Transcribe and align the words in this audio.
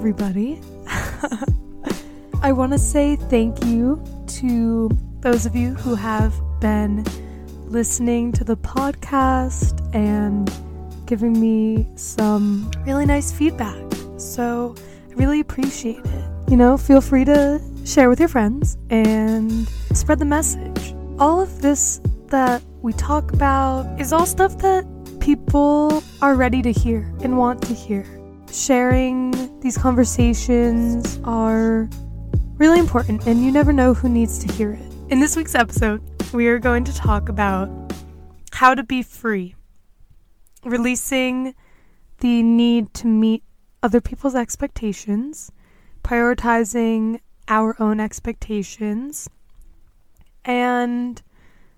everybody. 0.00 0.58
I 2.42 2.52
want 2.52 2.72
to 2.72 2.78
say 2.78 3.16
thank 3.16 3.62
you 3.66 4.02
to 4.38 4.88
those 5.20 5.44
of 5.44 5.54
you 5.54 5.74
who 5.74 5.94
have 5.94 6.32
been 6.58 7.04
listening 7.66 8.32
to 8.32 8.42
the 8.42 8.56
podcast 8.56 9.78
and 9.94 10.50
giving 11.04 11.38
me 11.38 11.86
some 11.96 12.70
really 12.86 13.04
nice 13.04 13.30
feedback. 13.30 13.76
So 14.16 14.74
I 15.10 15.14
really 15.16 15.40
appreciate 15.40 16.02
it. 16.02 16.24
You 16.48 16.56
know, 16.56 16.78
feel 16.78 17.02
free 17.02 17.26
to 17.26 17.60
share 17.84 18.08
with 18.08 18.20
your 18.20 18.30
friends 18.30 18.78
and 18.88 19.68
spread 19.92 20.18
the 20.18 20.24
message. 20.24 20.94
All 21.18 21.42
of 21.42 21.60
this 21.60 22.00
that 22.28 22.62
we 22.80 22.94
talk 22.94 23.34
about 23.34 24.00
is 24.00 24.14
all 24.14 24.24
stuff 24.24 24.56
that 24.60 24.86
people 25.20 26.02
are 26.22 26.36
ready 26.36 26.62
to 26.62 26.72
hear 26.72 27.00
and 27.22 27.36
want 27.36 27.60
to 27.64 27.74
hear. 27.74 28.06
Sharing 28.50 29.29
these 29.60 29.76
conversations 29.76 31.20
are 31.24 31.88
really 32.56 32.78
important, 32.78 33.26
and 33.26 33.44
you 33.44 33.52
never 33.52 33.72
know 33.72 33.92
who 33.92 34.08
needs 34.08 34.38
to 34.38 34.52
hear 34.52 34.72
it. 34.72 34.92
In 35.10 35.20
this 35.20 35.36
week's 35.36 35.54
episode, 35.54 36.02
we 36.32 36.48
are 36.48 36.58
going 36.58 36.84
to 36.84 36.94
talk 36.94 37.28
about 37.28 37.68
how 38.52 38.74
to 38.74 38.82
be 38.82 39.02
free, 39.02 39.54
releasing 40.64 41.54
the 42.20 42.42
need 42.42 42.94
to 42.94 43.06
meet 43.06 43.42
other 43.82 44.00
people's 44.00 44.34
expectations, 44.34 45.52
prioritizing 46.02 47.20
our 47.48 47.76
own 47.80 48.00
expectations, 48.00 49.28
and 50.44 51.22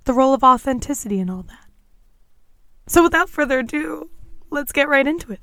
the 0.04 0.12
role 0.12 0.34
of 0.34 0.44
authenticity 0.44 1.18
and 1.18 1.30
all 1.30 1.42
that. 1.42 1.66
So, 2.86 3.02
without 3.02 3.28
further 3.28 3.60
ado, 3.60 4.10
let's 4.50 4.72
get 4.72 4.88
right 4.88 5.06
into 5.06 5.32
it. 5.32 5.40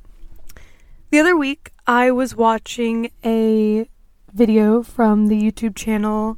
The 1.12 1.20
other 1.20 1.36
week, 1.36 1.72
I 1.88 2.12
was 2.12 2.36
watching 2.36 3.10
a 3.26 3.90
video 4.32 4.84
from 4.84 5.26
the 5.26 5.42
YouTube 5.42 5.76
channel 5.76 6.38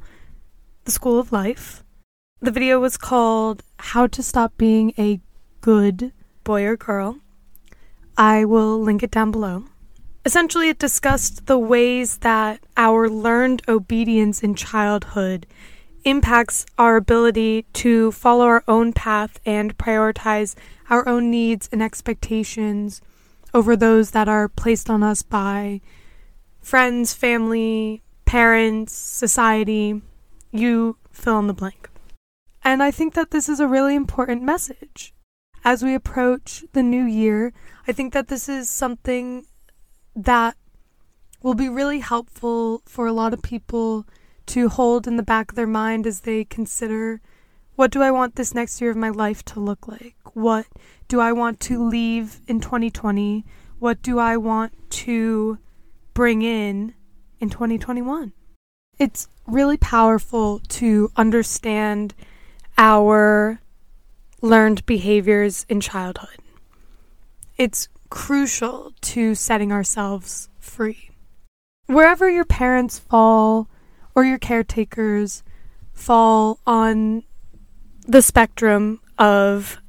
The 0.86 0.90
School 0.90 1.18
of 1.18 1.30
Life. 1.30 1.84
The 2.40 2.50
video 2.50 2.80
was 2.80 2.96
called 2.96 3.62
How 3.78 4.06
to 4.06 4.22
Stop 4.22 4.56
Being 4.56 4.94
a 4.96 5.20
Good 5.60 6.14
Boy 6.42 6.64
or 6.64 6.78
Girl. 6.78 7.18
I 8.16 8.46
will 8.46 8.80
link 8.80 9.02
it 9.02 9.10
down 9.10 9.30
below. 9.30 9.64
Essentially, 10.24 10.70
it 10.70 10.78
discussed 10.78 11.44
the 11.44 11.58
ways 11.58 12.16
that 12.18 12.60
our 12.74 13.10
learned 13.10 13.60
obedience 13.68 14.42
in 14.42 14.54
childhood 14.54 15.44
impacts 16.04 16.64
our 16.78 16.96
ability 16.96 17.66
to 17.74 18.10
follow 18.12 18.46
our 18.46 18.64
own 18.66 18.94
path 18.94 19.38
and 19.44 19.76
prioritize 19.76 20.54
our 20.88 21.06
own 21.06 21.30
needs 21.30 21.68
and 21.70 21.82
expectations 21.82 23.02
over 23.54 23.76
those 23.76 24.12
that 24.12 24.28
are 24.28 24.48
placed 24.48 24.88
on 24.88 25.02
us 25.02 25.22
by 25.22 25.80
friends, 26.60 27.12
family, 27.12 28.02
parents, 28.24 28.94
society, 28.94 30.00
you 30.50 30.96
fill 31.10 31.38
in 31.38 31.46
the 31.46 31.54
blank. 31.54 31.90
And 32.64 32.82
I 32.82 32.90
think 32.90 33.14
that 33.14 33.30
this 33.30 33.48
is 33.48 33.60
a 33.60 33.66
really 33.66 33.94
important 33.94 34.42
message. 34.42 35.12
As 35.64 35.82
we 35.82 35.94
approach 35.94 36.64
the 36.72 36.82
new 36.82 37.04
year, 37.04 37.52
I 37.86 37.92
think 37.92 38.12
that 38.12 38.28
this 38.28 38.48
is 38.48 38.68
something 38.70 39.46
that 40.14 40.56
will 41.42 41.54
be 41.54 41.68
really 41.68 42.00
helpful 42.00 42.82
for 42.86 43.06
a 43.06 43.12
lot 43.12 43.32
of 43.32 43.42
people 43.42 44.06
to 44.46 44.68
hold 44.68 45.06
in 45.06 45.16
the 45.16 45.22
back 45.22 45.52
of 45.52 45.56
their 45.56 45.66
mind 45.66 46.06
as 46.06 46.20
they 46.20 46.44
consider 46.44 47.20
what 47.76 47.90
do 47.90 48.02
I 48.02 48.10
want 48.10 48.36
this 48.36 48.54
next 48.54 48.80
year 48.80 48.90
of 48.90 48.96
my 48.96 49.10
life 49.10 49.44
to 49.46 49.60
look 49.60 49.88
like? 49.88 50.16
What 50.34 50.66
do 51.08 51.20
I 51.20 51.32
want 51.32 51.60
to 51.60 51.82
leave 51.82 52.40
in 52.46 52.60
2020? 52.60 53.44
What 53.78 54.02
do 54.02 54.18
I 54.18 54.36
want 54.36 54.72
to 54.90 55.58
bring 56.14 56.42
in 56.42 56.94
in 57.40 57.50
2021. 57.50 58.32
It's 58.98 59.28
really 59.46 59.76
powerful 59.76 60.60
to 60.68 61.10
understand 61.16 62.14
our 62.78 63.60
learned 64.40 64.84
behaviors 64.86 65.66
in 65.68 65.80
childhood. 65.80 66.38
It's 67.56 67.88
crucial 68.10 68.92
to 69.00 69.34
setting 69.34 69.72
ourselves 69.72 70.48
free. 70.58 71.10
Wherever 71.86 72.30
your 72.30 72.44
parents 72.44 72.98
fall 72.98 73.68
or 74.14 74.24
your 74.24 74.38
caretakers 74.38 75.42
fall 75.92 76.58
on 76.66 77.24
the 78.06 78.22
spectrum 78.22 79.00
of 79.18 79.80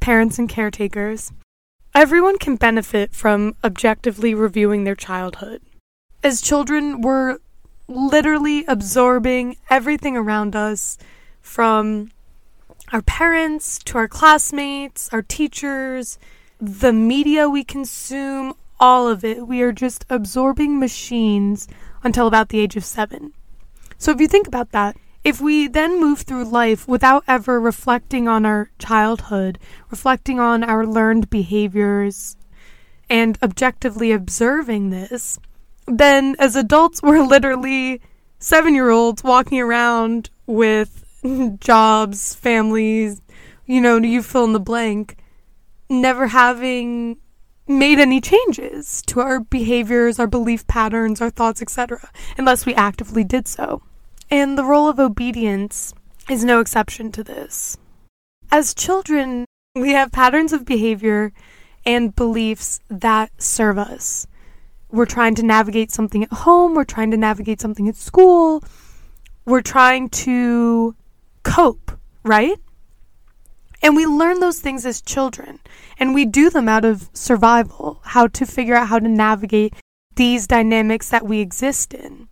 parents 0.00 0.38
and 0.38 0.48
caretakers, 0.48 1.32
Everyone 1.92 2.38
can 2.38 2.54
benefit 2.54 3.12
from 3.12 3.56
objectively 3.64 4.32
reviewing 4.32 4.84
their 4.84 4.94
childhood. 4.94 5.60
As 6.22 6.40
children, 6.40 7.00
we're 7.00 7.38
literally 7.88 8.64
absorbing 8.66 9.56
everything 9.68 10.16
around 10.16 10.54
us 10.54 10.98
from 11.40 12.12
our 12.92 13.02
parents 13.02 13.80
to 13.80 13.98
our 13.98 14.06
classmates, 14.06 15.08
our 15.12 15.22
teachers, 15.22 16.16
the 16.60 16.92
media 16.92 17.50
we 17.50 17.64
consume, 17.64 18.54
all 18.78 19.08
of 19.08 19.24
it. 19.24 19.48
We 19.48 19.60
are 19.62 19.72
just 19.72 20.04
absorbing 20.08 20.78
machines 20.78 21.66
until 22.04 22.28
about 22.28 22.50
the 22.50 22.60
age 22.60 22.76
of 22.76 22.84
seven. 22.84 23.32
So 23.98 24.12
if 24.12 24.20
you 24.20 24.28
think 24.28 24.46
about 24.46 24.70
that, 24.70 24.96
if 25.22 25.40
we 25.40 25.68
then 25.68 26.00
move 26.00 26.20
through 26.20 26.44
life 26.44 26.88
without 26.88 27.24
ever 27.28 27.60
reflecting 27.60 28.26
on 28.26 28.46
our 28.46 28.70
childhood, 28.78 29.58
reflecting 29.90 30.40
on 30.40 30.64
our 30.64 30.86
learned 30.86 31.28
behaviors, 31.28 32.36
and 33.08 33.38
objectively 33.42 34.12
observing 34.12 34.90
this, 34.90 35.38
then 35.86 36.36
as 36.38 36.56
adults, 36.56 37.02
we're 37.02 37.22
literally 37.22 38.00
seven 38.38 38.74
year 38.74 38.90
olds 38.90 39.22
walking 39.22 39.60
around 39.60 40.30
with 40.46 41.04
jobs, 41.60 42.34
families, 42.34 43.20
you 43.66 43.80
know, 43.80 43.98
you 43.98 44.22
fill 44.22 44.44
in 44.44 44.52
the 44.52 44.60
blank, 44.60 45.16
never 45.88 46.28
having 46.28 47.18
made 47.68 48.00
any 48.00 48.20
changes 48.20 49.02
to 49.02 49.20
our 49.20 49.40
behaviors, 49.40 50.18
our 50.18 50.26
belief 50.26 50.66
patterns, 50.66 51.20
our 51.20 51.30
thoughts, 51.30 51.62
etc., 51.62 52.10
unless 52.36 52.66
we 52.66 52.74
actively 52.74 53.22
did 53.22 53.46
so. 53.46 53.82
And 54.32 54.56
the 54.56 54.64
role 54.64 54.88
of 54.88 55.00
obedience 55.00 55.92
is 56.28 56.44
no 56.44 56.60
exception 56.60 57.10
to 57.12 57.24
this. 57.24 57.76
As 58.52 58.74
children, 58.74 59.44
we 59.74 59.90
have 59.90 60.12
patterns 60.12 60.52
of 60.52 60.64
behavior 60.64 61.32
and 61.84 62.14
beliefs 62.14 62.80
that 62.88 63.32
serve 63.42 63.76
us. 63.76 64.28
We're 64.92 65.06
trying 65.06 65.34
to 65.36 65.42
navigate 65.42 65.90
something 65.90 66.22
at 66.22 66.32
home, 66.32 66.74
we're 66.74 66.84
trying 66.84 67.10
to 67.10 67.16
navigate 67.16 67.60
something 67.60 67.88
at 67.88 67.96
school, 67.96 68.62
we're 69.46 69.62
trying 69.62 70.08
to 70.10 70.94
cope, 71.42 71.92
right? 72.22 72.58
And 73.82 73.96
we 73.96 74.06
learn 74.06 74.38
those 74.38 74.60
things 74.60 74.86
as 74.86 75.00
children, 75.00 75.58
and 75.98 76.14
we 76.14 76.24
do 76.24 76.50
them 76.50 76.68
out 76.68 76.84
of 76.84 77.08
survival, 77.12 78.00
how 78.04 78.28
to 78.28 78.46
figure 78.46 78.76
out 78.76 78.88
how 78.88 79.00
to 79.00 79.08
navigate 79.08 79.74
these 80.14 80.46
dynamics 80.46 81.08
that 81.08 81.26
we 81.26 81.40
exist 81.40 81.94
in 81.94 82.28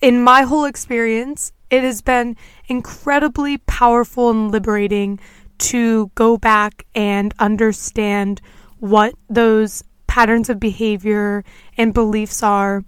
in 0.00 0.22
my 0.22 0.42
whole 0.42 0.64
experience, 0.64 1.52
it 1.70 1.82
has 1.82 2.02
been 2.02 2.36
incredibly 2.66 3.58
powerful 3.58 4.30
and 4.30 4.50
liberating 4.50 5.18
to 5.58 6.10
go 6.14 6.36
back 6.36 6.86
and 6.94 7.34
understand 7.38 8.40
what 8.78 9.14
those 9.28 9.82
patterns 10.06 10.48
of 10.48 10.60
behavior 10.60 11.44
and 11.76 11.92
beliefs 11.92 12.42
are 12.42 12.84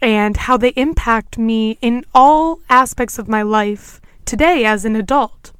and 0.00 0.36
how 0.36 0.56
they 0.56 0.70
impact 0.70 1.38
me 1.38 1.78
in 1.80 2.04
all 2.12 2.58
aspects 2.68 3.18
of 3.18 3.28
my 3.28 3.42
life 3.42 4.00
today 4.24 4.64
as 4.64 4.84
an 4.84 4.96
adult. 4.96 5.52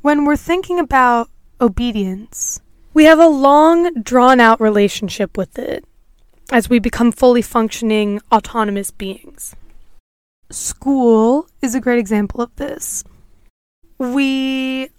When 0.00 0.24
we're 0.24 0.36
thinking 0.36 0.80
about 0.80 1.28
obedience, 1.60 2.60
we 2.94 3.04
have 3.04 3.20
a 3.20 3.28
long, 3.28 3.92
drawn 4.02 4.40
out 4.40 4.60
relationship 4.60 5.36
with 5.36 5.58
it 5.58 5.84
as 6.50 6.68
we 6.68 6.78
become 6.78 7.12
fully 7.12 7.42
functioning, 7.42 8.20
autonomous 8.32 8.90
beings 8.90 9.54
school 10.52 11.46
is 11.60 11.74
a 11.74 11.80
great 11.80 11.98
example 11.98 12.40
of 12.40 12.54
this. 12.56 13.04
We 13.98 14.90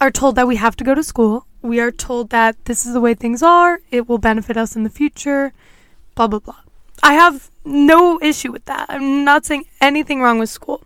are 0.00 0.10
told 0.10 0.36
that 0.36 0.46
we 0.46 0.56
have 0.56 0.76
to 0.76 0.84
go 0.84 0.94
to 0.94 1.02
school. 1.02 1.46
We 1.62 1.80
are 1.80 1.90
told 1.90 2.30
that 2.30 2.64
this 2.66 2.86
is 2.86 2.92
the 2.92 3.00
way 3.00 3.14
things 3.14 3.42
are, 3.42 3.80
it 3.90 4.08
will 4.08 4.18
benefit 4.18 4.56
us 4.56 4.76
in 4.76 4.84
the 4.84 4.90
future, 4.90 5.52
blah, 6.14 6.28
blah, 6.28 6.38
blah. 6.38 6.60
I 7.02 7.14
have 7.14 7.50
no 7.64 8.20
issue 8.22 8.52
with 8.52 8.64
that. 8.66 8.86
I'm 8.88 9.24
not 9.24 9.44
saying 9.44 9.64
anything 9.80 10.22
wrong 10.22 10.38
with 10.38 10.50
school. 10.50 10.84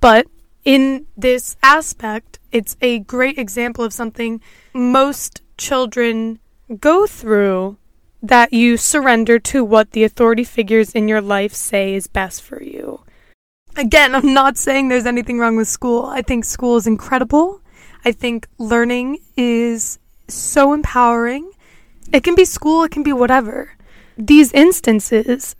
But 0.00 0.26
in 0.64 1.06
this 1.16 1.56
aspect, 1.62 2.38
it's 2.52 2.76
a 2.80 3.00
great 3.00 3.38
example 3.38 3.84
of 3.84 3.92
something 3.92 4.40
most 4.72 5.42
children 5.56 6.38
go 6.78 7.06
through 7.06 7.76
that 8.22 8.52
you 8.52 8.76
surrender 8.76 9.38
to 9.38 9.64
what 9.64 9.92
the 9.92 10.04
authority 10.04 10.44
figures 10.44 10.92
in 10.92 11.08
your 11.08 11.20
life 11.20 11.54
say 11.54 11.94
is 11.94 12.06
best 12.06 12.42
for 12.42 12.62
you. 12.62 13.00
Again, 13.76 14.14
I'm 14.14 14.34
not 14.34 14.56
saying 14.56 14.88
there's 14.88 15.06
anything 15.06 15.38
wrong 15.38 15.56
with 15.56 15.68
school. 15.68 16.04
I 16.06 16.22
think 16.22 16.44
school 16.44 16.76
is 16.76 16.86
incredible. 16.86 17.60
I 18.04 18.12
think 18.12 18.48
learning 18.58 19.18
is 19.36 19.98
so 20.28 20.72
empowering. 20.72 21.50
It 22.12 22.24
can 22.24 22.34
be 22.34 22.44
school, 22.44 22.84
it 22.84 22.90
can 22.90 23.02
be 23.02 23.12
whatever. 23.12 23.76
These 24.16 24.52
instances 24.52 25.54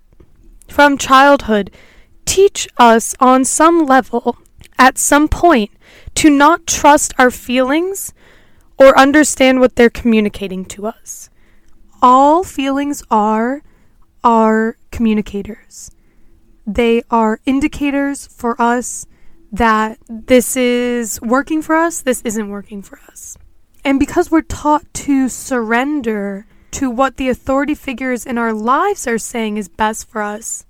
from 0.69 0.99
childhood 0.99 1.71
teach 2.25 2.69
us 2.77 3.15
on 3.21 3.45
some 3.45 3.87
level, 3.87 4.37
at 4.79 4.99
some 4.99 5.29
point, 5.29 5.71
to 6.17 6.31
not 6.31 6.67
trust 6.67 7.15
our 7.19 7.31
feelings 7.31 8.12
or 8.79 8.99
understand 8.99 9.61
what 9.61 9.77
they're 9.77 9.91
communicating 9.91 10.65
to 10.65 10.87
us. 10.87 11.31
All 12.03 12.43
feelings 12.43 13.03
are 13.11 13.62
are 14.25 14.77
communicators. 14.91 15.91
They 16.67 17.03
are 17.11 17.41
indicators 17.47 18.27
for 18.27 18.61
us 18.61 19.07
that 19.53 19.99
this 20.09 20.57
is 20.57 21.21
working 21.21 21.62
for 21.62 21.75
us, 21.75 22.03
this 22.03 22.23
isn't 22.23 22.49
working 22.49 22.83
for 22.83 23.01
us. 23.09 23.37
And 23.85 23.99
because 23.99 24.31
we're 24.31 24.43
taught 24.43 24.93
to 24.95 25.29
surrender 25.29 26.47
to 26.73 26.91
what 26.91 27.17
the 27.17 27.29
authority 27.29 27.75
figures 27.75 28.27
in 28.27 28.39
our 28.39 28.53
lives 28.53 29.07
are 29.07 29.19
saying 29.19 29.57
is 29.57 29.69
best 29.69 30.09
for 30.09 30.23
us, 30.23 30.67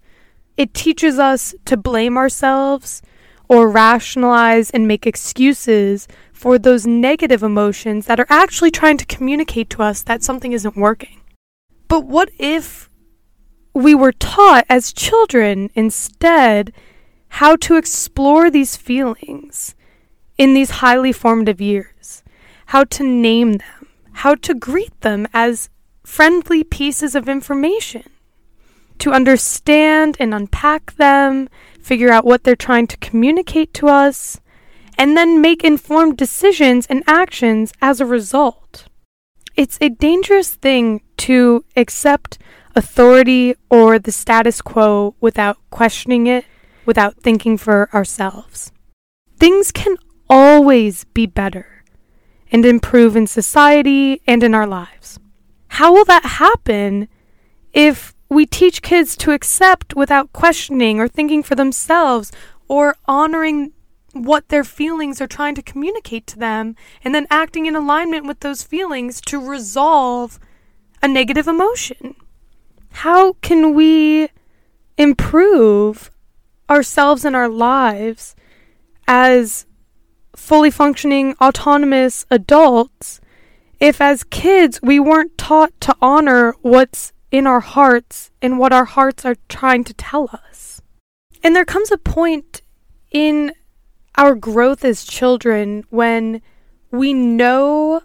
it 0.56 0.74
teaches 0.74 1.18
us 1.18 1.54
to 1.64 1.76
blame 1.76 2.16
ourselves 2.16 3.02
or 3.48 3.68
rationalize 3.68 4.70
and 4.70 4.86
make 4.86 5.06
excuses 5.06 6.06
for 6.32 6.58
those 6.58 6.86
negative 6.86 7.42
emotions 7.42 8.06
that 8.06 8.20
are 8.20 8.26
actually 8.28 8.70
trying 8.70 8.96
to 8.96 9.06
communicate 9.06 9.68
to 9.70 9.82
us 9.82 10.02
that 10.02 10.22
something 10.22 10.52
isn't 10.52 10.76
working. 10.76 11.20
But 11.88 12.04
what 12.04 12.30
if 12.38 12.89
we 13.74 13.94
were 13.94 14.12
taught 14.12 14.64
as 14.68 14.92
children 14.92 15.70
instead 15.74 16.72
how 17.28 17.56
to 17.56 17.76
explore 17.76 18.50
these 18.50 18.76
feelings 18.76 19.74
in 20.36 20.54
these 20.54 20.70
highly 20.70 21.12
formative 21.12 21.60
years, 21.60 22.22
how 22.66 22.84
to 22.84 23.04
name 23.04 23.58
them, 23.58 23.86
how 24.12 24.34
to 24.34 24.54
greet 24.54 24.98
them 25.02 25.26
as 25.32 25.68
friendly 26.02 26.64
pieces 26.64 27.14
of 27.14 27.28
information, 27.28 28.02
to 28.98 29.12
understand 29.12 30.16
and 30.18 30.34
unpack 30.34 30.96
them, 30.96 31.48
figure 31.80 32.10
out 32.10 32.24
what 32.24 32.42
they're 32.42 32.56
trying 32.56 32.86
to 32.86 32.96
communicate 32.96 33.72
to 33.74 33.86
us, 33.86 34.40
and 34.98 35.16
then 35.16 35.40
make 35.40 35.62
informed 35.62 36.16
decisions 36.16 36.86
and 36.86 37.04
actions 37.06 37.72
as 37.80 38.00
a 38.00 38.06
result. 38.06 38.86
It's 39.56 39.78
a 39.80 39.88
dangerous 39.88 40.54
thing 40.54 41.02
to 41.18 41.64
accept 41.76 42.38
authority 42.74 43.54
or 43.70 43.98
the 43.98 44.12
status 44.12 44.60
quo 44.60 45.14
without 45.20 45.58
questioning 45.70 46.26
it, 46.26 46.44
without 46.86 47.16
thinking 47.16 47.56
for 47.56 47.88
ourselves. 47.94 48.72
Things 49.38 49.72
can 49.72 49.96
always 50.28 51.04
be 51.04 51.26
better 51.26 51.84
and 52.52 52.64
improve 52.64 53.16
in 53.16 53.26
society 53.26 54.20
and 54.26 54.42
in 54.42 54.54
our 54.54 54.66
lives. 54.66 55.18
How 55.68 55.92
will 55.92 56.04
that 56.06 56.24
happen 56.24 57.08
if 57.72 58.14
we 58.28 58.46
teach 58.46 58.82
kids 58.82 59.16
to 59.16 59.32
accept 59.32 59.94
without 59.94 60.32
questioning 60.32 61.00
or 61.00 61.08
thinking 61.08 61.42
for 61.42 61.54
themselves 61.54 62.30
or 62.68 62.96
honoring 63.06 63.72
what 64.12 64.48
their 64.48 64.64
feelings 64.64 65.20
are 65.20 65.26
trying 65.26 65.54
to 65.54 65.62
communicate 65.62 66.26
to 66.28 66.38
them 66.38 66.74
and 67.04 67.14
then 67.14 67.26
acting 67.30 67.66
in 67.66 67.76
alignment 67.76 68.26
with 68.26 68.40
those 68.40 68.62
feelings 68.62 69.20
to 69.22 69.38
resolve 69.40 70.38
a 71.02 71.08
negative 71.08 71.48
emotion? 71.48 72.14
How 72.90 73.34
can 73.34 73.74
we 73.74 74.28
improve 74.98 76.10
ourselves 76.68 77.24
and 77.24 77.34
our 77.34 77.48
lives 77.48 78.36
as 79.08 79.66
fully 80.36 80.70
functioning 80.70 81.34
autonomous 81.40 82.24
adults 82.30 83.20
if 83.80 84.00
as 84.00 84.24
kids 84.24 84.80
we 84.82 85.00
weren't 85.00 85.36
taught 85.38 85.72
to 85.80 85.96
honor 86.00 86.54
what's 86.60 87.12
in 87.30 87.46
our 87.46 87.60
hearts 87.60 88.30
and 88.42 88.58
what 88.58 88.72
our 88.72 88.84
hearts 88.84 89.24
are 89.24 89.36
trying 89.48 89.84
to 89.84 89.94
tell 89.94 90.28
us. 90.32 90.82
And 91.42 91.56
there 91.56 91.64
comes 91.64 91.90
a 91.90 91.98
point 91.98 92.62
in 93.10 93.52
our 94.16 94.34
growth 94.34 94.84
as 94.84 95.04
children 95.04 95.84
when 95.90 96.42
we 96.90 97.12
know 97.12 98.02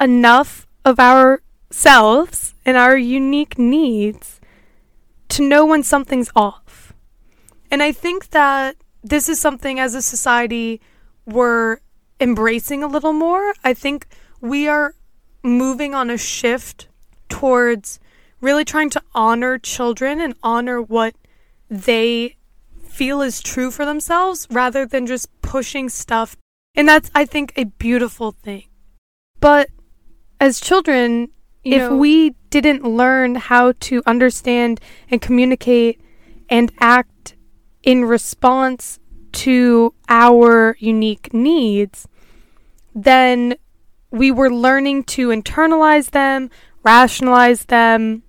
enough 0.00 0.66
of 0.84 0.98
ourselves 0.98 2.53
and 2.64 2.76
our 2.76 2.96
unique 2.96 3.58
needs 3.58 4.40
to 5.28 5.42
know 5.42 5.66
when 5.66 5.82
something's 5.82 6.30
off. 6.36 6.92
And 7.70 7.82
I 7.82 7.92
think 7.92 8.30
that 8.30 8.76
this 9.02 9.28
is 9.28 9.40
something 9.40 9.78
as 9.78 9.94
a 9.94 10.02
society 10.02 10.80
we're 11.26 11.78
embracing 12.20 12.82
a 12.82 12.88
little 12.88 13.12
more. 13.12 13.54
I 13.64 13.74
think 13.74 14.06
we 14.40 14.68
are 14.68 14.94
moving 15.42 15.94
on 15.94 16.10
a 16.10 16.18
shift 16.18 16.88
towards 17.28 17.98
really 18.40 18.64
trying 18.64 18.90
to 18.90 19.02
honor 19.14 19.58
children 19.58 20.20
and 20.20 20.34
honor 20.42 20.80
what 20.80 21.14
they 21.68 22.36
feel 22.86 23.20
is 23.20 23.40
true 23.40 23.70
for 23.70 23.84
themselves 23.84 24.46
rather 24.50 24.86
than 24.86 25.06
just 25.06 25.28
pushing 25.42 25.88
stuff. 25.88 26.36
And 26.74 26.88
that's, 26.88 27.10
I 27.14 27.24
think, 27.24 27.52
a 27.56 27.64
beautiful 27.64 28.32
thing. 28.32 28.64
But 29.40 29.70
as 30.40 30.60
children, 30.60 31.30
you 31.64 31.76
if 31.76 31.90
know, 31.90 31.96
we 31.96 32.30
didn't 32.50 32.84
learn 32.84 33.34
how 33.36 33.72
to 33.80 34.02
understand 34.06 34.80
and 35.10 35.20
communicate 35.20 36.00
and 36.48 36.70
act 36.78 37.34
in 37.82 38.04
response 38.04 38.98
to 39.32 39.94
our 40.08 40.76
unique 40.78 41.34
needs, 41.34 42.06
then 42.94 43.56
we 44.10 44.30
were 44.30 44.50
learning 44.50 45.04
to 45.04 45.28
internalize 45.28 46.10
them, 46.10 46.50
rationalize 46.82 47.64
them, 47.64 48.22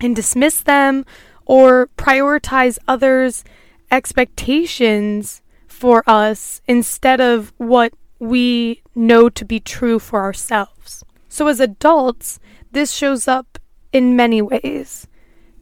and 0.00 0.14
dismiss 0.14 0.60
them 0.60 1.04
or 1.46 1.88
prioritize 1.96 2.78
others' 2.86 3.44
expectations 3.90 5.42
for 5.66 6.04
us 6.06 6.60
instead 6.68 7.20
of 7.20 7.52
what 7.56 7.92
we 8.18 8.82
know 8.94 9.28
to 9.28 9.44
be 9.44 9.58
true 9.58 9.98
for 9.98 10.22
ourselves. 10.22 11.04
So, 11.28 11.48
as 11.48 11.58
adults, 11.60 12.38
this 12.72 12.92
shows 12.92 13.28
up 13.28 13.58
in 13.92 14.16
many 14.16 14.42
ways 14.42 15.06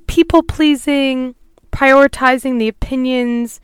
people 0.07 0.43
pleasing, 0.43 1.37
prioritizing 1.71 2.59
the 2.59 2.67
opinions 2.67 3.61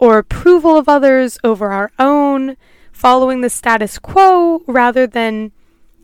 or 0.00 0.18
approval 0.18 0.76
of 0.76 0.88
others 0.88 1.38
over 1.44 1.70
our 1.70 1.92
own, 1.98 2.56
following 2.90 3.40
the 3.40 3.50
status 3.50 3.98
quo 3.98 4.62
rather 4.66 5.06
than 5.06 5.52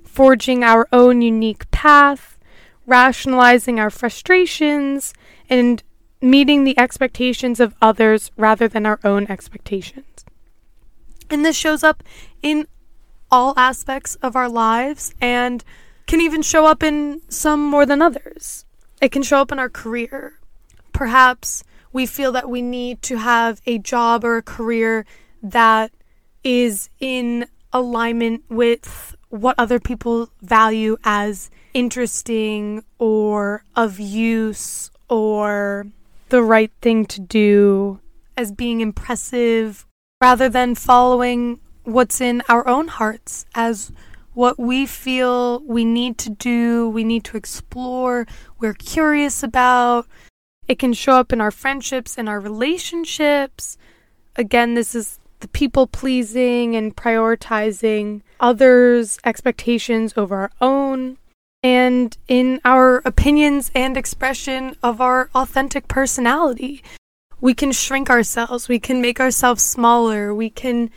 forging 0.04 0.62
our 0.62 0.86
own 0.92 1.20
unique 1.20 1.68
path, 1.72 2.38
rationalizing 2.86 3.80
our 3.80 3.90
frustrations, 3.90 5.12
and 5.50 5.82
meeting 6.20 6.62
the 6.62 6.78
expectations 6.78 7.58
of 7.58 7.74
others 7.82 8.30
rather 8.36 8.68
than 8.68 8.86
our 8.86 9.00
own 9.02 9.26
expectations. 9.28 10.24
And 11.28 11.44
this 11.44 11.56
shows 11.56 11.82
up 11.82 12.04
in 12.40 12.68
all 13.32 13.54
aspects 13.56 14.14
of 14.16 14.36
our 14.36 14.48
lives 14.48 15.12
and 15.20 15.64
can 16.06 16.20
even 16.20 16.42
show 16.42 16.66
up 16.66 16.82
in 16.82 17.20
some 17.28 17.64
more 17.64 17.86
than 17.86 18.02
others. 18.02 18.64
It 19.00 19.12
can 19.12 19.22
show 19.22 19.40
up 19.40 19.52
in 19.52 19.58
our 19.58 19.68
career. 19.68 20.38
Perhaps 20.92 21.64
we 21.92 22.06
feel 22.06 22.32
that 22.32 22.48
we 22.48 22.62
need 22.62 23.02
to 23.02 23.18
have 23.18 23.60
a 23.66 23.78
job 23.78 24.24
or 24.24 24.36
a 24.36 24.42
career 24.42 25.04
that 25.42 25.92
is 26.44 26.88
in 27.00 27.46
alignment 27.72 28.44
with 28.48 29.16
what 29.28 29.54
other 29.58 29.80
people 29.80 30.28
value 30.42 30.96
as 31.04 31.50
interesting 31.74 32.84
or 32.98 33.64
of 33.74 33.98
use 33.98 34.90
or 35.08 35.86
the 36.28 36.42
right 36.42 36.70
thing 36.80 37.06
to 37.06 37.20
do 37.20 37.98
as 38.36 38.52
being 38.52 38.80
impressive 38.80 39.86
rather 40.20 40.48
than 40.48 40.74
following 40.74 41.60
what's 41.84 42.20
in 42.20 42.42
our 42.48 42.66
own 42.68 42.88
hearts 42.88 43.46
as 43.54 43.90
what 44.34 44.58
we 44.58 44.86
feel 44.86 45.60
we 45.60 45.84
need 45.84 46.18
to 46.18 46.30
do, 46.30 46.88
we 46.88 47.04
need 47.04 47.24
to 47.24 47.36
explore, 47.36 48.26
we're 48.58 48.74
curious 48.74 49.42
about. 49.42 50.06
It 50.68 50.78
can 50.78 50.92
show 50.92 51.14
up 51.14 51.32
in 51.32 51.40
our 51.40 51.50
friendships 51.50 52.16
and 52.16 52.28
our 52.28 52.40
relationships. 52.40 53.76
Again, 54.36 54.74
this 54.74 54.94
is 54.94 55.18
the 55.40 55.48
people 55.48 55.86
pleasing 55.86 56.76
and 56.76 56.96
prioritizing 56.96 58.22
others' 58.40 59.18
expectations 59.24 60.14
over 60.16 60.36
our 60.36 60.52
own, 60.60 61.18
and 61.62 62.16
in 62.28 62.60
our 62.64 63.02
opinions 63.04 63.70
and 63.74 63.96
expression 63.96 64.76
of 64.82 65.00
our 65.00 65.30
authentic 65.34 65.88
personality. 65.88 66.82
We 67.40 67.54
can 67.54 67.72
shrink 67.72 68.08
ourselves, 68.08 68.68
we 68.68 68.78
can 68.78 69.02
make 69.02 69.18
ourselves 69.18 69.64
smaller, 69.64 70.32
we 70.32 70.48
can 70.48 70.90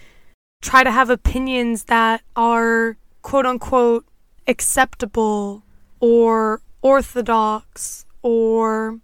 try 0.61 0.83
to 0.83 0.91
have 0.91 1.09
opinions 1.09 1.85
that 1.85 2.21
are 2.35 2.97
quote 3.25 3.47
unquote 3.47 4.05
acceptable 4.45 5.63
or 5.99 6.61
orthodox 6.83 8.05
or 8.21 8.99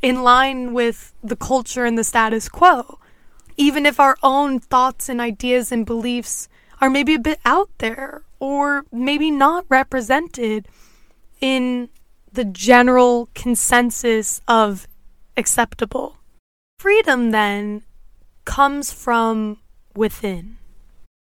in 0.00 0.22
line 0.22 0.72
with 0.72 1.12
the 1.24 1.34
culture 1.34 1.84
and 1.84 1.98
the 1.98 2.04
status 2.04 2.48
quo 2.48 3.00
even 3.56 3.84
if 3.84 3.98
our 3.98 4.16
own 4.22 4.60
thoughts 4.60 5.08
and 5.08 5.20
ideas 5.20 5.72
and 5.72 5.84
beliefs 5.86 6.48
are 6.80 6.88
maybe 6.88 7.14
a 7.14 7.18
bit 7.18 7.40
out 7.44 7.68
there 7.78 8.22
or 8.38 8.84
maybe 8.92 9.28
not 9.28 9.64
represented 9.68 10.68
in 11.40 11.88
the 12.32 12.44
general 12.44 13.28
consensus 13.34 14.40
of 14.46 14.86
acceptable. 15.36 16.16
Freedom 16.78 17.32
then 17.32 17.82
comes 18.44 18.92
from 18.92 19.58
within. 19.96 20.58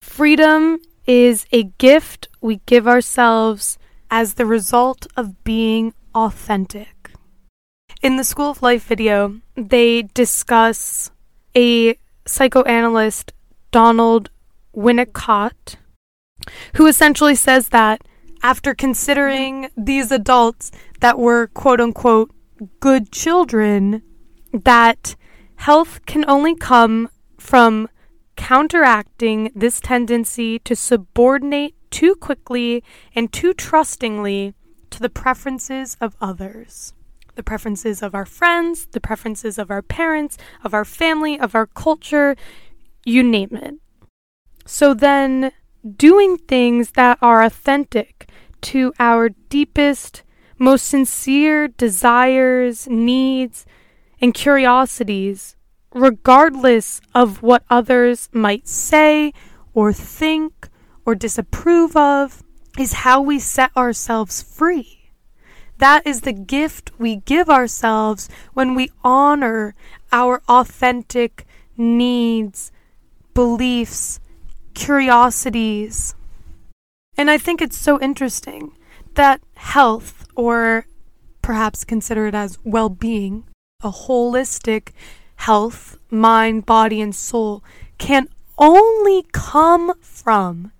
Freedom 0.02 0.78
is 1.06 1.46
a 1.52 1.64
gift 1.78 2.28
we 2.40 2.60
give 2.66 2.88
ourselves 2.88 3.78
as 4.10 4.34
the 4.34 4.46
result 4.46 5.06
of 5.16 5.44
being 5.44 5.94
authentic. 6.14 7.10
In 8.02 8.16
the 8.16 8.24
School 8.24 8.50
of 8.50 8.62
Life 8.62 8.84
video, 8.84 9.40
they 9.54 10.02
discuss 10.02 11.10
a 11.56 11.96
psychoanalyst, 12.26 13.32
Donald 13.70 14.30
Winnicott, 14.74 15.76
who 16.74 16.86
essentially 16.86 17.34
says 17.34 17.68
that 17.70 18.02
after 18.42 18.74
considering 18.74 19.68
these 19.76 20.12
adults 20.12 20.70
that 21.00 21.18
were 21.18 21.48
quote 21.48 21.80
unquote 21.80 22.30
good 22.80 23.10
children, 23.10 24.02
that 24.52 25.16
health 25.56 26.04
can 26.06 26.24
only 26.28 26.54
come 26.54 27.08
from 27.38 27.88
counteracting 28.36 29.50
this 29.54 29.80
tendency 29.80 30.58
to 30.60 30.76
subordinate 30.76 31.74
too 31.90 32.14
quickly 32.14 32.84
and 33.14 33.32
too 33.32 33.52
trustingly 33.52 34.54
to 34.90 35.00
the 35.00 35.10
preferences 35.10 35.96
of 36.00 36.16
others. 36.20 36.92
The 37.34 37.42
preferences 37.42 38.02
of 38.02 38.14
our 38.14 38.24
friends, 38.24 38.86
the 38.92 39.00
preferences 39.00 39.58
of 39.58 39.70
our 39.70 39.82
parents, 39.82 40.38
of 40.64 40.72
our 40.72 40.84
family, 40.84 41.38
of 41.38 41.54
our 41.54 41.66
culture, 41.66 42.36
you 43.04 43.22
name 43.22 43.50
it. 43.52 43.74
So 44.66 44.94
then, 44.94 45.52
doing 45.96 46.38
things 46.38 46.92
that 46.92 47.18
are 47.20 47.42
authentic 47.42 48.28
to 48.62 48.92
our 48.98 49.30
deepest, 49.48 50.22
most 50.58 50.86
sincere 50.86 51.68
desires, 51.68 52.88
needs, 52.88 53.66
and 54.20 54.32
curiosities, 54.32 55.55
regardless 55.96 57.00
of 57.14 57.42
what 57.42 57.64
others 57.70 58.28
might 58.32 58.68
say 58.68 59.32
or 59.72 59.92
think 59.92 60.68
or 61.04 61.14
disapprove 61.14 61.96
of, 61.96 62.42
is 62.78 62.92
how 62.92 63.22
we 63.22 63.38
set 63.38 63.74
ourselves 63.76 64.42
free. 64.42 65.10
That 65.78 66.06
is 66.06 66.22
the 66.22 66.32
gift 66.32 66.90
we 66.98 67.16
give 67.16 67.48
ourselves 67.48 68.28
when 68.52 68.74
we 68.74 68.90
honor 69.02 69.74
our 70.12 70.42
authentic 70.48 71.46
needs, 71.76 72.72
beliefs, 73.34 74.20
curiosities. 74.74 76.14
And 77.16 77.30
I 77.30 77.38
think 77.38 77.62
it's 77.62 77.78
so 77.78 78.00
interesting 78.00 78.76
that 79.14 79.40
health, 79.54 80.26
or 80.34 80.86
perhaps 81.40 81.84
consider 81.84 82.26
it 82.26 82.34
as 82.34 82.58
well 82.64 82.90
being, 82.90 83.44
a 83.82 83.90
holistic 83.90 84.92
health, 85.36 85.98
mind, 86.10 86.66
body, 86.66 87.00
and 87.00 87.14
soul, 87.14 87.62
can 87.98 88.28
only 88.58 89.24
come 89.32 89.92
from 90.00 90.72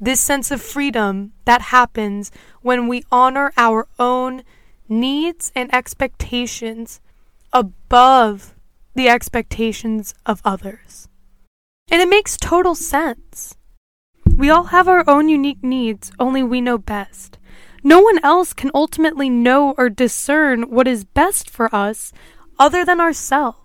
this 0.00 0.20
sense 0.20 0.50
of 0.50 0.62
freedom 0.62 1.32
that 1.44 1.60
happens 1.60 2.30
when 2.62 2.88
we 2.88 3.02
honor 3.10 3.52
our 3.56 3.86
own 3.98 4.42
needs 4.88 5.52
and 5.54 5.72
expectations 5.74 7.00
above 7.52 8.54
the 8.94 9.08
expectations 9.08 10.14
of 10.24 10.40
others. 10.44 11.08
And 11.90 12.00
it 12.02 12.08
makes 12.08 12.36
total 12.36 12.74
sense. 12.74 13.56
We 14.36 14.50
all 14.50 14.64
have 14.64 14.88
our 14.88 15.08
own 15.08 15.28
unique 15.28 15.62
needs, 15.62 16.12
only 16.18 16.42
we 16.42 16.60
know 16.60 16.78
best. 16.78 17.38
No 17.82 18.00
one 18.00 18.22
else 18.24 18.52
can 18.52 18.70
ultimately 18.74 19.30
know 19.30 19.74
or 19.78 19.88
discern 19.88 20.70
what 20.70 20.88
is 20.88 21.04
best 21.04 21.48
for 21.48 21.74
us 21.74 22.12
other 22.58 22.84
than 22.84 23.00
ourselves. 23.00 23.58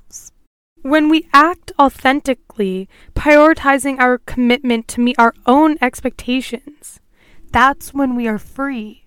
When 0.84 1.08
we 1.08 1.30
act 1.32 1.72
authentically, 1.80 2.90
prioritizing 3.16 4.00
our 4.00 4.18
commitment 4.18 4.90
to 4.90 5.00
meet 5.00 5.16
our 5.18 5.34
own 5.46 5.78
expectations, 5.82 7.00
that's 7.54 7.94
when 7.94 8.18
we 8.18 8.28
are 8.28 8.38
free. 8.38 9.06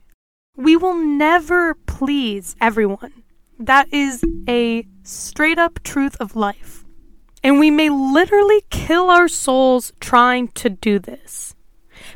We 0.57 0.75
will 0.75 0.95
never 0.95 1.75
please 1.75 2.57
everyone. 2.63 3.23
That 3.59 3.93
is 3.93 4.25
a 4.49 4.87
straight 5.03 5.59
up 5.59 5.83
truth 5.83 6.17
of 6.19 6.35
life. 6.35 6.87
And 7.45 7.61
we 7.61 7.71
may 7.71 7.91
literally 7.91 8.63
kill 8.71 9.11
our 9.11 9.29
souls 9.29 9.93
trying 10.01 10.49
to 10.49 10.71
do 10.71 10.99
this. 10.99 11.55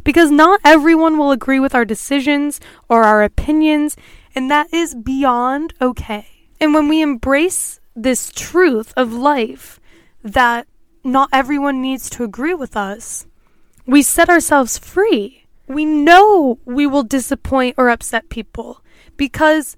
Because 0.05 0.31
not 0.31 0.61
everyone 0.65 1.19
will 1.19 1.33
agree 1.33 1.61
with 1.61 1.75
our 1.75 1.85
decisions 1.85 2.61
or 2.89 3.03
our 3.03 3.23
opinions, 3.23 3.95
and 4.35 4.51
that 4.51 4.73
is 4.73 4.95
beyond 4.95 5.75
okay. 5.83 6.49
And 6.59 6.73
when 6.73 6.89
we 6.89 7.03
embrace 7.03 7.80
this 8.03 8.31
truth 8.35 8.93
of 8.97 9.13
life 9.13 9.81
that 10.23 10.67
not 11.03 11.29
everyone 11.33 11.81
needs 11.81 12.11
to 12.11 12.25
agree 12.25 12.55
with 12.55 12.77
us, 12.77 13.27
we 13.87 14.03
set 14.03 14.29
ourselves 14.29 14.79
free. 14.79 15.47
We 15.67 15.85
know 15.85 16.59
we 16.65 16.87
will 16.87 17.03
disappoint 17.03 17.77
or 17.79 17.91
upset 17.91 18.29
people 18.29 18.83
because 19.17 19.77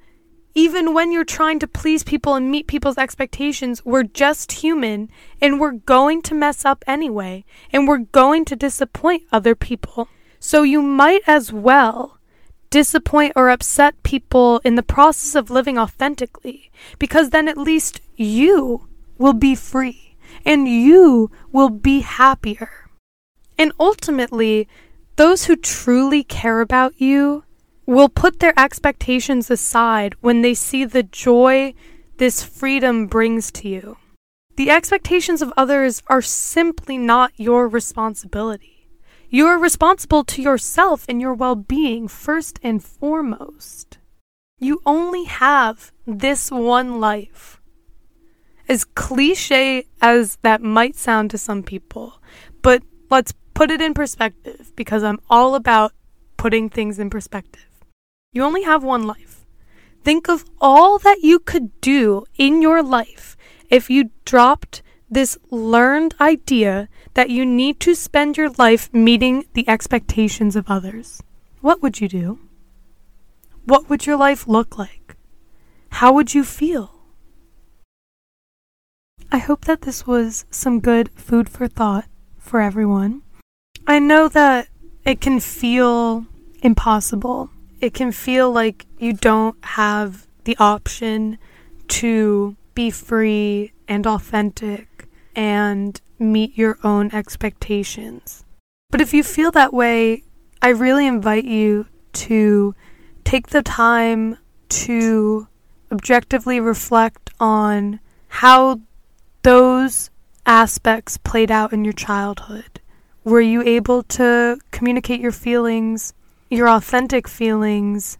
even 0.54 0.92
when 0.92 1.12
you're 1.12 1.24
trying 1.24 1.58
to 1.60 1.66
please 1.66 2.02
people 2.02 2.34
and 2.34 2.50
meet 2.50 2.66
people's 2.66 2.98
expectations, 2.98 3.84
we're 3.84 4.02
just 4.02 4.52
human 4.52 5.08
and 5.40 5.58
we're 5.58 5.72
going 5.72 6.22
to 6.22 6.34
mess 6.34 6.64
up 6.64 6.84
anyway 6.86 7.44
and 7.72 7.88
we're 7.88 7.98
going 7.98 8.44
to 8.46 8.56
disappoint 8.56 9.22
other 9.32 9.54
people. 9.54 10.08
So 10.38 10.62
you 10.62 10.82
might 10.82 11.22
as 11.26 11.52
well 11.52 12.18
disappoint 12.72 13.34
or 13.36 13.50
upset 13.50 14.02
people 14.02 14.58
in 14.64 14.76
the 14.76 14.82
process 14.82 15.34
of 15.34 15.50
living 15.50 15.78
authentically 15.78 16.72
because 16.98 17.28
then 17.28 17.46
at 17.46 17.58
least 17.58 18.00
you 18.16 18.88
will 19.18 19.34
be 19.34 19.54
free 19.54 20.16
and 20.44 20.66
you 20.66 21.30
will 21.52 21.68
be 21.68 22.00
happier. 22.00 22.88
And 23.58 23.72
ultimately, 23.78 24.66
those 25.16 25.44
who 25.44 25.54
truly 25.54 26.24
care 26.24 26.62
about 26.62 26.98
you 26.98 27.44
will 27.84 28.08
put 28.08 28.40
their 28.40 28.58
expectations 28.58 29.50
aside 29.50 30.14
when 30.22 30.40
they 30.40 30.54
see 30.54 30.86
the 30.86 31.02
joy 31.02 31.74
this 32.16 32.42
freedom 32.42 33.06
brings 33.06 33.52
to 33.52 33.68
you. 33.68 33.98
The 34.56 34.70
expectations 34.70 35.42
of 35.42 35.52
others 35.58 36.02
are 36.06 36.22
simply 36.22 36.96
not 36.96 37.32
your 37.36 37.68
responsibility. 37.68 38.71
You 39.34 39.46
are 39.46 39.58
responsible 39.58 40.24
to 40.24 40.42
yourself 40.42 41.06
and 41.08 41.18
your 41.18 41.32
well 41.32 41.54
being 41.56 42.06
first 42.06 42.60
and 42.62 42.84
foremost. 42.84 43.96
You 44.58 44.82
only 44.84 45.24
have 45.24 45.90
this 46.06 46.50
one 46.50 47.00
life. 47.00 47.58
As 48.68 48.84
cliche 48.84 49.86
as 50.02 50.36
that 50.42 50.60
might 50.60 50.96
sound 50.96 51.30
to 51.30 51.38
some 51.38 51.62
people, 51.62 52.20
but 52.60 52.82
let's 53.08 53.32
put 53.54 53.70
it 53.70 53.80
in 53.80 53.94
perspective 53.94 54.70
because 54.76 55.02
I'm 55.02 55.18
all 55.30 55.54
about 55.54 55.94
putting 56.36 56.68
things 56.68 56.98
in 56.98 57.08
perspective. 57.08 57.86
You 58.34 58.44
only 58.44 58.64
have 58.64 58.84
one 58.84 59.06
life. 59.06 59.46
Think 60.04 60.28
of 60.28 60.44
all 60.60 60.98
that 60.98 61.22
you 61.22 61.38
could 61.38 61.80
do 61.80 62.26
in 62.36 62.60
your 62.60 62.82
life 62.82 63.38
if 63.70 63.88
you 63.88 64.10
dropped 64.26 64.82
this 65.08 65.38
learned 65.50 66.14
idea 66.20 66.90
that 67.14 67.30
you 67.30 67.44
need 67.44 67.80
to 67.80 67.94
spend 67.94 68.36
your 68.36 68.50
life 68.50 68.92
meeting 68.92 69.44
the 69.52 69.68
expectations 69.68 70.56
of 70.56 70.70
others. 70.70 71.22
What 71.60 71.82
would 71.82 72.00
you 72.00 72.08
do? 72.08 72.38
What 73.64 73.88
would 73.88 74.06
your 74.06 74.16
life 74.16 74.48
look 74.48 74.78
like? 74.78 75.16
How 75.90 76.12
would 76.12 76.34
you 76.34 76.42
feel? 76.42 77.02
I 79.30 79.38
hope 79.38 79.64
that 79.66 79.82
this 79.82 80.06
was 80.06 80.44
some 80.50 80.80
good 80.80 81.10
food 81.14 81.48
for 81.48 81.68
thought 81.68 82.06
for 82.38 82.60
everyone. 82.60 83.22
I 83.86 83.98
know 83.98 84.28
that 84.28 84.68
it 85.04 85.20
can 85.20 85.40
feel 85.40 86.26
impossible. 86.62 87.50
It 87.80 87.94
can 87.94 88.12
feel 88.12 88.52
like 88.52 88.86
you 88.98 89.12
don't 89.12 89.56
have 89.64 90.26
the 90.44 90.56
option 90.58 91.38
to 91.88 92.56
be 92.74 92.90
free 92.90 93.72
and 93.88 94.06
authentic 94.06 95.08
and 95.34 96.00
meet 96.22 96.56
your 96.56 96.78
own 96.84 97.12
expectations. 97.12 98.44
But 98.90 99.00
if 99.00 99.12
you 99.12 99.22
feel 99.22 99.50
that 99.52 99.72
way, 99.72 100.22
I 100.60 100.68
really 100.68 101.06
invite 101.06 101.44
you 101.44 101.86
to 102.12 102.74
take 103.24 103.48
the 103.48 103.62
time 103.62 104.38
to 104.68 105.48
objectively 105.90 106.60
reflect 106.60 107.30
on 107.40 108.00
how 108.28 108.80
those 109.42 110.10
aspects 110.46 111.18
played 111.18 111.50
out 111.50 111.72
in 111.72 111.84
your 111.84 111.92
childhood. 111.92 112.80
Were 113.24 113.40
you 113.40 113.62
able 113.62 114.02
to 114.04 114.58
communicate 114.70 115.20
your 115.20 115.32
feelings, 115.32 116.12
your 116.50 116.68
authentic 116.68 117.28
feelings, 117.28 118.18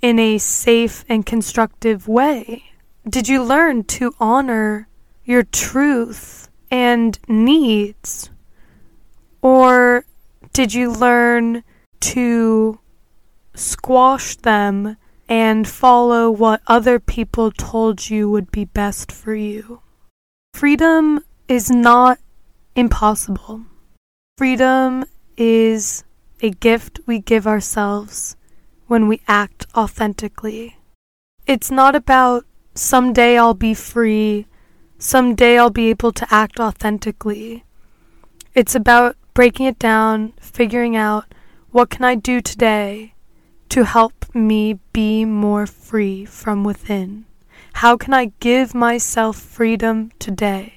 in 0.00 0.18
a 0.18 0.38
safe 0.38 1.04
and 1.08 1.24
constructive 1.24 2.08
way? 2.08 2.64
Did 3.08 3.28
you 3.28 3.42
learn 3.42 3.84
to 3.84 4.14
honor 4.18 4.88
your 5.24 5.42
truth 5.44 6.48
and 6.72 7.20
needs? 7.28 8.30
Or 9.40 10.04
did 10.52 10.74
you 10.74 10.90
learn 10.90 11.62
to 12.00 12.80
squash 13.54 14.36
them 14.36 14.96
and 15.28 15.66
follow 15.68 16.30
what 16.30 16.60
other 16.66 16.98
people 16.98 17.50
told 17.50 18.10
you 18.10 18.30
would 18.30 18.50
be 18.50 18.64
best 18.64 19.10
for 19.10 19.34
you. 19.34 19.80
Freedom 20.54 21.20
is 21.48 21.70
not 21.70 22.18
impossible. 22.74 23.62
Freedom 24.36 25.04
is 25.36 26.04
a 26.42 26.50
gift 26.50 27.00
we 27.06 27.18
give 27.18 27.46
ourselves 27.46 28.36
when 28.88 29.08
we 29.08 29.22
act 29.28 29.66
authentically. 29.74 30.76
It's 31.46 31.70
not 31.70 31.94
about 31.94 32.44
someday 32.74 33.38
I'll 33.38 33.54
be 33.54 33.74
free, 33.74 34.46
someday 35.02 35.58
I'll 35.58 35.68
be 35.68 35.90
able 35.90 36.12
to 36.12 36.26
act 36.32 36.60
authentically. 36.60 37.64
It's 38.54 38.76
about 38.76 39.16
breaking 39.34 39.66
it 39.66 39.78
down, 39.78 40.32
figuring 40.40 40.94
out 40.94 41.24
what 41.72 41.90
can 41.90 42.04
I 42.04 42.14
do 42.14 42.40
today 42.40 43.14
to 43.70 43.84
help 43.84 44.32
me 44.32 44.78
be 44.92 45.24
more 45.24 45.66
free 45.66 46.24
from 46.24 46.62
within? 46.62 47.24
How 47.74 47.96
can 47.96 48.14
I 48.14 48.30
give 48.38 48.76
myself 48.76 49.36
freedom 49.36 50.12
today? 50.20 50.74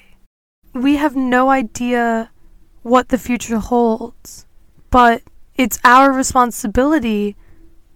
We 0.73 0.95
have 0.95 1.15
no 1.15 1.51
idea 1.51 2.31
what 2.81 3.09
the 3.09 3.19
future 3.19 3.59
holds, 3.59 4.47
but 4.89 5.21
it's 5.55 5.79
our 5.83 6.11
responsibility 6.11 7.35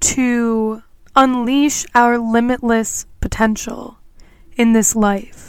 to 0.02 0.84
unleash 1.16 1.88
our 1.96 2.20
limitless 2.20 3.08
potential 3.20 3.98
in 4.56 4.74
this 4.74 4.96
life 4.96 5.49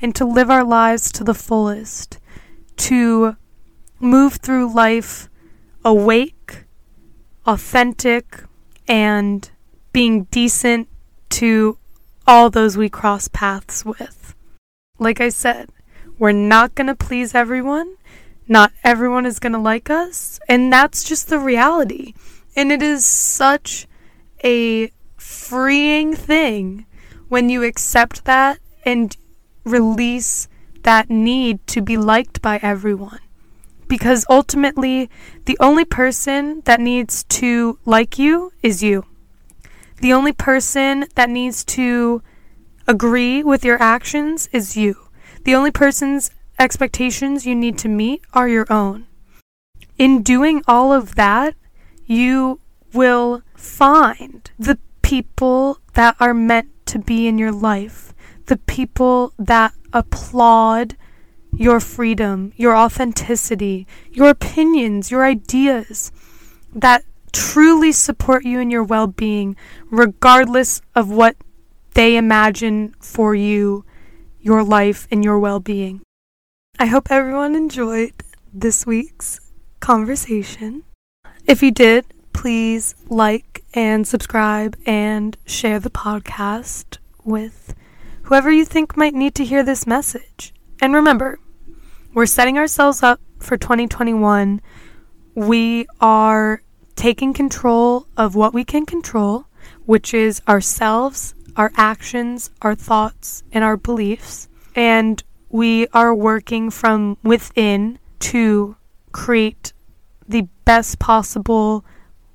and 0.00 0.14
to 0.14 0.24
live 0.24 0.50
our 0.50 0.64
lives 0.64 1.12
to 1.12 1.24
the 1.24 1.34
fullest, 1.34 2.18
to 2.76 3.36
move 3.98 4.34
through 4.34 4.72
life 4.72 5.28
awake, 5.84 6.64
authentic, 7.46 8.44
and 8.88 9.50
being 9.92 10.24
decent 10.24 10.88
to 11.28 11.78
all 12.26 12.50
those 12.50 12.76
we 12.76 12.88
cross 12.88 13.28
paths 13.28 13.84
with. 13.84 14.34
Like 14.98 15.20
I 15.20 15.28
said, 15.28 15.70
we're 16.18 16.32
not 16.32 16.74
going 16.74 16.86
to 16.86 16.94
please 16.94 17.34
everyone. 17.34 17.96
Not 18.46 18.72
everyone 18.84 19.26
is 19.26 19.38
going 19.38 19.52
to 19.52 19.58
like 19.58 19.90
us. 19.90 20.38
And 20.48 20.72
that's 20.72 21.04
just 21.04 21.28
the 21.28 21.38
reality. 21.38 22.14
And 22.56 22.70
it 22.72 22.82
is 22.82 23.06
such 23.06 23.86
a 24.44 24.92
freeing 25.16 26.14
thing 26.14 26.86
when 27.28 27.48
you 27.48 27.62
accept 27.62 28.24
that 28.24 28.58
and 28.84 29.16
release 29.64 30.48
that 30.82 31.10
need 31.10 31.66
to 31.68 31.82
be 31.82 31.96
liked 31.96 32.40
by 32.40 32.58
everyone. 32.62 33.20
Because 33.88 34.24
ultimately, 34.30 35.10
the 35.44 35.58
only 35.60 35.84
person 35.84 36.62
that 36.64 36.80
needs 36.80 37.24
to 37.24 37.78
like 37.84 38.18
you 38.18 38.52
is 38.62 38.82
you. 38.82 39.04
The 40.00 40.12
only 40.12 40.32
person 40.32 41.06
that 41.14 41.28
needs 41.28 41.64
to 41.76 42.22
agree 42.86 43.42
with 43.42 43.64
your 43.64 43.80
actions 43.82 44.48
is 44.52 44.76
you. 44.76 44.96
The 45.44 45.54
only 45.54 45.70
person's 45.70 46.30
expectations 46.58 47.46
you 47.46 47.54
need 47.54 47.78
to 47.78 47.88
meet 47.88 48.22
are 48.32 48.48
your 48.48 48.66
own. 48.70 49.06
In 49.98 50.22
doing 50.22 50.62
all 50.66 50.92
of 50.92 51.14
that, 51.16 51.54
you 52.06 52.60
will 52.92 53.42
find 53.54 54.50
the 54.58 54.78
people 55.02 55.78
that 55.94 56.16
are 56.20 56.34
meant 56.34 56.68
to 56.86 56.98
be 56.98 57.26
in 57.26 57.38
your 57.38 57.52
life, 57.52 58.14
the 58.50 58.56
people 58.56 59.32
that 59.38 59.72
applaud 59.92 60.96
your 61.54 61.78
freedom, 61.78 62.52
your 62.56 62.76
authenticity, 62.76 63.86
your 64.10 64.28
opinions, 64.28 65.08
your 65.08 65.24
ideas 65.24 66.10
that 66.74 67.04
truly 67.32 67.92
support 67.92 68.44
you 68.44 68.58
in 68.58 68.68
your 68.68 68.82
well 68.82 69.06
being, 69.06 69.56
regardless 69.88 70.82
of 70.96 71.08
what 71.08 71.36
they 71.94 72.16
imagine 72.16 72.92
for 72.98 73.36
you, 73.36 73.84
your 74.40 74.64
life, 74.64 75.06
and 75.12 75.22
your 75.22 75.38
well 75.38 75.60
being. 75.60 76.00
I 76.76 76.86
hope 76.86 77.06
everyone 77.08 77.54
enjoyed 77.54 78.14
this 78.52 78.84
week's 78.84 79.38
conversation. 79.78 80.82
If 81.46 81.62
you 81.62 81.70
did, 81.70 82.04
please 82.32 82.96
like 83.08 83.62
and 83.74 84.08
subscribe 84.08 84.76
and 84.84 85.36
share 85.46 85.78
the 85.78 85.90
podcast 85.90 86.98
with 87.22 87.76
whoever 88.30 88.52
you 88.52 88.64
think 88.64 88.96
might 88.96 89.12
need 89.12 89.34
to 89.34 89.44
hear 89.44 89.64
this 89.64 89.88
message. 89.88 90.54
And 90.80 90.94
remember, 90.94 91.40
we're 92.14 92.26
setting 92.26 92.58
ourselves 92.58 93.02
up 93.02 93.20
for 93.40 93.56
2021. 93.56 94.60
We 95.34 95.88
are 96.00 96.62
taking 96.94 97.34
control 97.34 98.06
of 98.16 98.36
what 98.36 98.54
we 98.54 98.62
can 98.62 98.86
control, 98.86 99.46
which 99.84 100.14
is 100.14 100.40
ourselves, 100.46 101.34
our 101.56 101.72
actions, 101.76 102.52
our 102.62 102.76
thoughts, 102.76 103.42
and 103.50 103.64
our 103.64 103.76
beliefs. 103.76 104.48
And 104.76 105.20
we 105.48 105.88
are 105.88 106.14
working 106.14 106.70
from 106.70 107.16
within 107.24 107.98
to 108.20 108.76
create 109.10 109.72
the 110.28 110.42
best 110.64 111.00
possible 111.00 111.84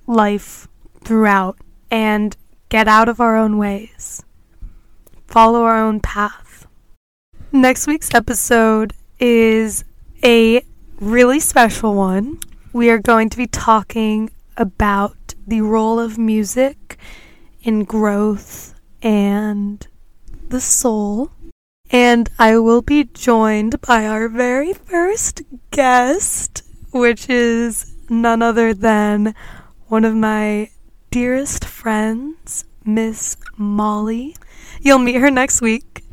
life 0.08 0.68
throughout 1.06 1.58
and 1.90 2.36
get 2.68 2.90
out 2.90 3.08
of 3.08 3.22
our 3.22 3.38
own 3.38 3.58
ways. 3.58 4.26
Follow 5.36 5.64
our 5.64 5.84
own 5.84 6.00
path. 6.00 6.66
Next 7.52 7.88
week's 7.88 8.14
episode 8.16 8.94
is 9.20 9.84
a 10.24 10.64
really 11.02 11.42
special 11.42 11.94
one. 11.94 12.40
We 12.72 12.90
are 12.90 13.00
going 13.00 13.30
to 13.32 13.36
be 13.36 13.46
talking 13.46 14.30
about 14.56 15.36
the 15.46 15.60
role 15.60 16.00
of 16.00 16.18
music 16.18 16.98
in 17.64 17.84
growth 17.84 18.80
and 19.02 19.86
the 20.48 20.62
soul. 20.62 21.32
And 21.92 22.30
I 22.40 22.58
will 22.60 22.82
be 22.82 23.04
joined 23.04 23.82
by 23.82 24.06
our 24.06 24.30
very 24.30 24.72
first 24.72 25.42
guest, 25.70 26.64
which 26.92 27.30
is 27.30 27.94
none 28.10 28.42
other 28.42 28.74
than 28.74 29.36
one 29.88 30.06
of 30.06 30.16
my 30.16 30.70
dearest 31.12 31.66
friends, 31.66 32.64
Miss 32.86 33.36
Molly. 33.58 34.38
You'll 34.86 35.00
meet 35.00 35.16
her 35.16 35.30
next 35.30 35.60
week 35.60 36.06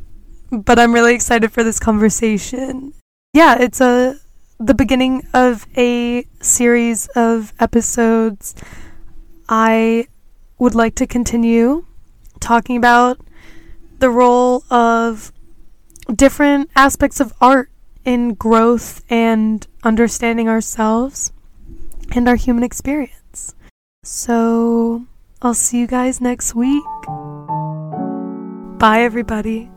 but 0.61 0.77
I'm 0.77 0.93
really 0.93 1.15
excited 1.15 1.51
for 1.51 1.63
this 1.63 1.79
conversation. 1.79 2.93
Yeah, 3.33 3.57
it's 3.59 3.81
a 3.81 4.17
the 4.59 4.73
beginning 4.73 5.27
of 5.33 5.65
a 5.75 6.25
series 6.41 7.07
of 7.15 7.53
episodes. 7.59 8.55
I 9.49 10.07
would 10.59 10.75
like 10.75 10.95
to 10.95 11.07
continue 11.07 11.85
talking 12.39 12.77
about 12.77 13.19
the 13.99 14.09
role 14.09 14.63
of 14.69 15.31
different 16.13 16.69
aspects 16.75 17.19
of 17.19 17.33
art 17.41 17.69
in 18.05 18.35
growth 18.35 19.03
and 19.09 19.65
understanding 19.83 20.47
ourselves 20.47 21.31
and 22.11 22.27
our 22.29 22.35
human 22.35 22.63
experience. 22.63 23.55
So, 24.03 25.05
I'll 25.41 25.53
see 25.53 25.79
you 25.79 25.87
guys 25.87 26.21
next 26.21 26.53
week. 26.53 26.83
Bye, 28.83 29.03
everybody. 29.03 29.72